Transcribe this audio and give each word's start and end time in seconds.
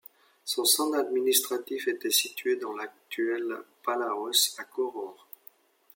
Son 0.45 0.65
centre 0.65 0.97
administratif 0.97 1.87
était 1.87 2.09
situé 2.09 2.55
dans 2.55 2.73
l'actuel 2.75 3.43
Palaos, 3.83 4.55
à 4.57 4.63
Koror. 4.63 5.27